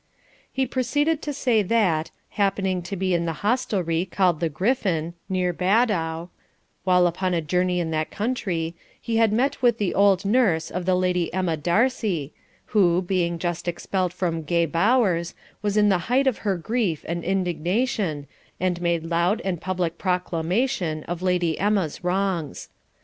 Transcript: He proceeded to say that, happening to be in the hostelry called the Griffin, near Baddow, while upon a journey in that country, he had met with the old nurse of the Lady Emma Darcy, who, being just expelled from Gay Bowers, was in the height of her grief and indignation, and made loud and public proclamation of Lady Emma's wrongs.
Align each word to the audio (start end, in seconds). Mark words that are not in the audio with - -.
He 0.51 0.65
proceeded 0.65 1.21
to 1.21 1.31
say 1.31 1.61
that, 1.61 2.09
happening 2.29 2.81
to 2.81 2.95
be 2.95 3.13
in 3.13 3.25
the 3.25 3.41
hostelry 3.45 4.03
called 4.05 4.39
the 4.39 4.49
Griffin, 4.49 5.13
near 5.29 5.53
Baddow, 5.53 6.29
while 6.83 7.05
upon 7.05 7.35
a 7.35 7.39
journey 7.41 7.79
in 7.79 7.91
that 7.91 8.09
country, 8.09 8.73
he 8.99 9.17
had 9.17 9.31
met 9.31 9.61
with 9.61 9.77
the 9.77 9.93
old 9.93 10.25
nurse 10.25 10.71
of 10.71 10.85
the 10.87 10.95
Lady 10.95 11.31
Emma 11.31 11.55
Darcy, 11.55 12.33
who, 12.73 13.03
being 13.03 13.37
just 13.37 13.67
expelled 13.67 14.11
from 14.11 14.41
Gay 14.41 14.65
Bowers, 14.65 15.35
was 15.61 15.77
in 15.77 15.89
the 15.89 15.99
height 16.09 16.25
of 16.25 16.39
her 16.39 16.57
grief 16.57 17.05
and 17.07 17.23
indignation, 17.23 18.25
and 18.59 18.81
made 18.81 19.03
loud 19.03 19.39
and 19.45 19.61
public 19.61 19.99
proclamation 19.99 21.03
of 21.03 21.21
Lady 21.21 21.59
Emma's 21.59 22.03
wrongs. 22.03 22.69